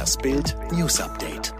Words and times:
Das 0.00 0.16
Bild 0.16 0.56
News 0.72 0.98
Update. 0.98 1.52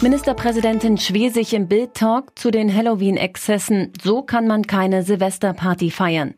Ministerpräsidentin 0.00 0.96
Schwesig 0.96 1.52
im 1.52 1.68
Bild-Talk 1.68 2.38
zu 2.38 2.50
den 2.50 2.74
Halloween-Exzessen. 2.74 3.92
So 4.02 4.22
kann 4.22 4.46
man 4.46 4.66
keine 4.66 5.02
Silvesterparty 5.02 5.90
feiern. 5.90 6.32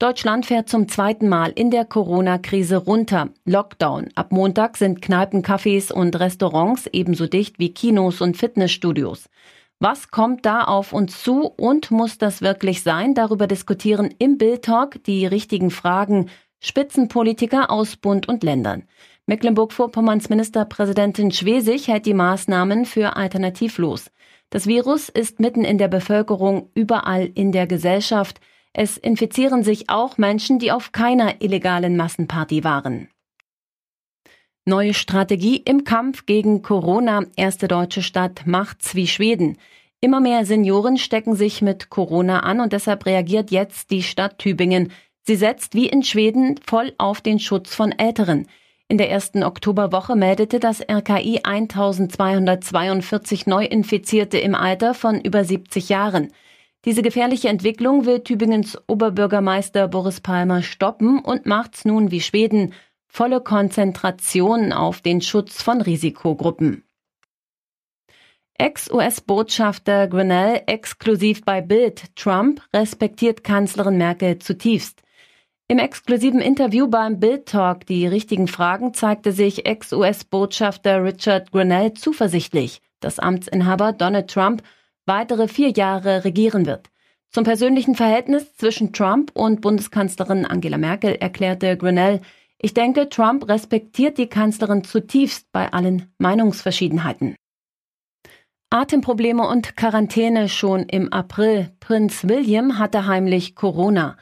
Deutschland 0.00 0.46
fährt 0.46 0.68
zum 0.68 0.88
zweiten 0.88 1.28
Mal 1.28 1.52
in 1.52 1.70
der 1.70 1.84
Corona-Krise 1.84 2.78
runter. 2.78 3.28
Lockdown. 3.44 4.08
Ab 4.16 4.32
Montag 4.32 4.78
sind 4.78 5.00
Kneipen, 5.00 5.44
Cafés 5.44 5.92
und 5.92 6.18
Restaurants 6.18 6.88
ebenso 6.92 7.28
dicht 7.28 7.60
wie 7.60 7.72
Kinos 7.72 8.20
und 8.20 8.36
Fitnessstudios. 8.36 9.28
Was 9.78 10.10
kommt 10.10 10.44
da 10.44 10.64
auf 10.64 10.92
uns 10.92 11.22
zu 11.22 11.46
und 11.46 11.92
muss 11.92 12.18
das 12.18 12.42
wirklich 12.42 12.82
sein? 12.82 13.14
Darüber 13.14 13.46
diskutieren 13.46 14.12
im 14.18 14.38
Bild-Talk 14.38 15.04
die 15.04 15.24
richtigen 15.24 15.70
Fragen 15.70 16.30
Spitzenpolitiker 16.58 17.70
aus 17.70 17.94
Bund 17.94 18.28
und 18.28 18.42
Ländern. 18.42 18.88
Mecklenburg-Vorpommerns 19.30 20.28
Ministerpräsidentin 20.28 21.30
Schwesig 21.30 21.86
hält 21.86 22.04
die 22.04 22.14
Maßnahmen 22.14 22.84
für 22.84 23.14
alternativlos. 23.14 24.10
Das 24.50 24.66
Virus 24.66 25.08
ist 25.08 25.38
mitten 25.38 25.62
in 25.62 25.78
der 25.78 25.86
Bevölkerung, 25.86 26.68
überall 26.74 27.30
in 27.36 27.52
der 27.52 27.68
Gesellschaft. 27.68 28.40
Es 28.72 28.96
infizieren 28.96 29.62
sich 29.62 29.88
auch 29.88 30.18
Menschen, 30.18 30.58
die 30.58 30.72
auf 30.72 30.90
keiner 30.90 31.40
illegalen 31.42 31.96
Massenparty 31.96 32.64
waren. 32.64 33.08
Neue 34.64 34.94
Strategie 34.94 35.58
im 35.58 35.84
Kampf 35.84 36.26
gegen 36.26 36.62
Corona. 36.62 37.22
Erste 37.36 37.68
deutsche 37.68 38.02
Stadt 38.02 38.48
macht's 38.48 38.96
wie 38.96 39.06
Schweden. 39.06 39.58
Immer 40.00 40.18
mehr 40.18 40.44
Senioren 40.44 40.96
stecken 40.96 41.36
sich 41.36 41.62
mit 41.62 41.88
Corona 41.88 42.40
an 42.40 42.58
und 42.58 42.72
deshalb 42.72 43.06
reagiert 43.06 43.52
jetzt 43.52 43.92
die 43.92 44.02
Stadt 44.02 44.40
Tübingen. 44.40 44.90
Sie 45.22 45.36
setzt 45.36 45.74
wie 45.74 45.88
in 45.88 46.02
Schweden 46.02 46.58
voll 46.66 46.94
auf 46.98 47.20
den 47.20 47.38
Schutz 47.38 47.76
von 47.76 47.92
Älteren. 47.92 48.48
In 48.90 48.98
der 48.98 49.08
ersten 49.08 49.44
Oktoberwoche 49.44 50.16
meldete 50.16 50.58
das 50.58 50.80
RKI 50.80 51.42
1242 51.44 53.46
Neuinfizierte 53.46 54.38
im 54.38 54.56
Alter 54.56 54.94
von 54.94 55.20
über 55.20 55.44
70 55.44 55.90
Jahren. 55.90 56.32
Diese 56.84 57.00
gefährliche 57.00 57.50
Entwicklung 57.50 58.04
will 58.04 58.24
Tübingens 58.24 58.76
Oberbürgermeister 58.88 59.86
Boris 59.86 60.20
Palmer 60.20 60.64
stoppen 60.64 61.20
und 61.20 61.46
macht's 61.46 61.84
nun 61.84 62.10
wie 62.10 62.20
Schweden 62.20 62.72
volle 63.06 63.40
Konzentration 63.40 64.72
auf 64.72 65.02
den 65.02 65.20
Schutz 65.20 65.62
von 65.62 65.80
Risikogruppen. 65.80 66.82
Ex-US-Botschafter 68.58 70.08
Grinnell 70.08 70.62
exklusiv 70.66 71.44
bei 71.44 71.60
Bild. 71.60 72.16
Trump 72.16 72.60
respektiert 72.74 73.44
Kanzlerin 73.44 73.98
Merkel 73.98 74.40
zutiefst. 74.40 75.04
Im 75.70 75.78
exklusiven 75.78 76.40
Interview 76.40 76.88
beim 76.88 77.20
Bild 77.20 77.46
Talk 77.46 77.86
Die 77.86 78.04
richtigen 78.04 78.48
Fragen 78.48 78.92
zeigte 78.92 79.30
sich 79.30 79.66
Ex-US-Botschafter 79.66 81.04
Richard 81.04 81.52
Grinnell 81.52 81.94
zuversichtlich, 81.94 82.82
dass 82.98 83.20
Amtsinhaber 83.20 83.92
Donald 83.92 84.28
Trump 84.28 84.64
weitere 85.06 85.46
vier 85.46 85.68
Jahre 85.68 86.24
regieren 86.24 86.66
wird. 86.66 86.90
Zum 87.28 87.44
persönlichen 87.44 87.94
Verhältnis 87.94 88.56
zwischen 88.56 88.92
Trump 88.92 89.30
und 89.34 89.60
Bundeskanzlerin 89.60 90.44
Angela 90.44 90.76
Merkel 90.76 91.14
erklärte 91.14 91.76
Grinnell, 91.76 92.20
ich 92.58 92.74
denke, 92.74 93.08
Trump 93.08 93.48
respektiert 93.48 94.18
die 94.18 94.26
Kanzlerin 94.26 94.82
zutiefst 94.82 95.52
bei 95.52 95.72
allen 95.72 96.12
Meinungsverschiedenheiten. 96.18 97.36
Atemprobleme 98.70 99.46
und 99.46 99.76
Quarantäne 99.76 100.48
schon 100.48 100.80
im 100.88 101.12
April. 101.12 101.70
Prinz 101.78 102.26
William 102.26 102.80
hatte 102.80 103.06
heimlich 103.06 103.54
Corona. 103.54 104.16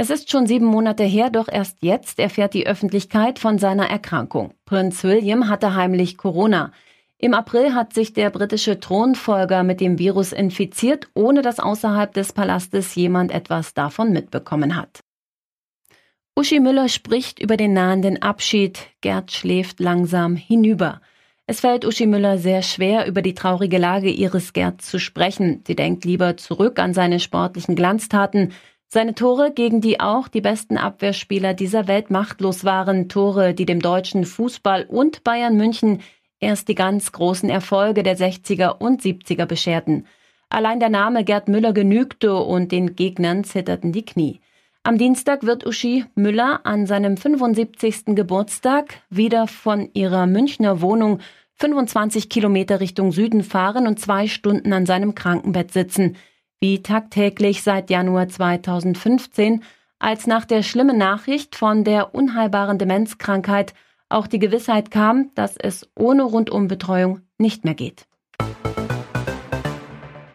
Es 0.00 0.10
ist 0.10 0.30
schon 0.30 0.46
sieben 0.46 0.66
Monate 0.66 1.02
her, 1.02 1.28
doch 1.28 1.48
erst 1.50 1.78
jetzt 1.80 2.20
erfährt 2.20 2.54
die 2.54 2.68
Öffentlichkeit 2.68 3.40
von 3.40 3.58
seiner 3.58 3.90
Erkrankung. 3.90 4.54
Prinz 4.64 5.02
William 5.02 5.48
hatte 5.48 5.74
heimlich 5.74 6.16
Corona. 6.16 6.70
Im 7.18 7.34
April 7.34 7.74
hat 7.74 7.94
sich 7.94 8.12
der 8.12 8.30
britische 8.30 8.78
Thronfolger 8.78 9.64
mit 9.64 9.80
dem 9.80 9.98
Virus 9.98 10.32
infiziert, 10.32 11.08
ohne 11.14 11.42
dass 11.42 11.58
außerhalb 11.58 12.14
des 12.14 12.32
Palastes 12.32 12.94
jemand 12.94 13.32
etwas 13.32 13.74
davon 13.74 14.12
mitbekommen 14.12 14.76
hat. 14.76 15.00
Uschi 16.36 16.60
Müller 16.60 16.88
spricht 16.88 17.40
über 17.40 17.56
den 17.56 17.72
nahenden 17.72 18.22
Abschied. 18.22 18.78
Gerd 19.00 19.32
schläft 19.32 19.80
langsam 19.80 20.36
hinüber. 20.36 21.00
Es 21.48 21.58
fällt 21.58 21.84
Uschi 21.84 22.06
Müller 22.06 22.38
sehr 22.38 22.62
schwer, 22.62 23.08
über 23.08 23.20
die 23.20 23.34
traurige 23.34 23.78
Lage 23.78 24.10
ihres 24.10 24.52
Gerd 24.52 24.80
zu 24.80 25.00
sprechen. 25.00 25.64
Sie 25.66 25.74
denkt 25.74 26.04
lieber 26.04 26.36
zurück 26.36 26.78
an 26.78 26.94
seine 26.94 27.18
sportlichen 27.18 27.74
Glanztaten, 27.74 28.52
seine 28.88 29.14
Tore, 29.14 29.52
gegen 29.52 29.80
die 29.80 30.00
auch 30.00 30.28
die 30.28 30.40
besten 30.40 30.78
Abwehrspieler 30.78 31.52
dieser 31.52 31.88
Welt 31.88 32.10
machtlos 32.10 32.64
waren, 32.64 33.08
Tore, 33.08 33.52
die 33.52 33.66
dem 33.66 33.80
deutschen 33.80 34.24
Fußball 34.24 34.86
und 34.88 35.24
Bayern 35.24 35.56
München 35.56 36.00
erst 36.40 36.68
die 36.68 36.74
ganz 36.74 37.12
großen 37.12 37.50
Erfolge 37.50 38.02
der 38.02 38.16
60er 38.16 38.78
und 38.78 39.02
70er 39.02 39.44
bescherten. 39.44 40.06
Allein 40.48 40.80
der 40.80 40.88
Name 40.88 41.24
Gerd 41.24 41.48
Müller 41.48 41.74
genügte 41.74 42.34
und 42.34 42.72
den 42.72 42.96
Gegnern 42.96 43.44
zitterten 43.44 43.92
die 43.92 44.04
Knie. 44.04 44.40
Am 44.82 44.96
Dienstag 44.96 45.42
wird 45.42 45.66
Uschi 45.66 46.06
Müller 46.14 46.60
an 46.64 46.86
seinem 46.86 47.18
75. 47.18 48.14
Geburtstag 48.16 49.02
wieder 49.10 49.46
von 49.46 49.90
ihrer 49.92 50.26
Münchner 50.26 50.80
Wohnung 50.80 51.18
25 51.56 52.30
Kilometer 52.30 52.80
Richtung 52.80 53.12
Süden 53.12 53.42
fahren 53.42 53.86
und 53.86 54.00
zwei 54.00 54.28
Stunden 54.28 54.72
an 54.72 54.86
seinem 54.86 55.14
Krankenbett 55.14 55.72
sitzen, 55.72 56.16
wie 56.60 56.82
tagtäglich 56.82 57.62
seit 57.62 57.90
Januar 57.90 58.28
2015, 58.28 59.62
als 59.98 60.26
nach 60.26 60.44
der 60.44 60.62
schlimmen 60.62 60.98
Nachricht 60.98 61.56
von 61.56 61.84
der 61.84 62.14
unheilbaren 62.14 62.78
Demenzkrankheit 62.78 63.74
auch 64.08 64.26
die 64.26 64.38
Gewissheit 64.38 64.90
kam, 64.90 65.30
dass 65.34 65.56
es 65.56 65.88
ohne 65.94 66.22
Rundumbetreuung 66.22 67.20
nicht 67.36 67.64
mehr 67.64 67.74
geht. 67.74 68.06